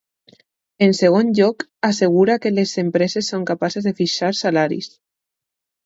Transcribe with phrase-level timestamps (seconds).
[0.85, 4.93] En segon lloc, assegura que les empreses són capaces de fixar salaris.